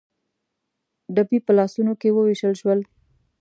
[1.15, 2.79] ډبي په لاسونو کې ووېشل شول.